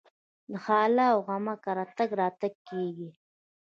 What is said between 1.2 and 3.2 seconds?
عمه کره تګ راتګ کیږي.